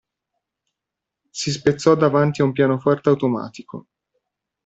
[1.29, 3.85] Si spezzò davanti a un pianoforte automatico.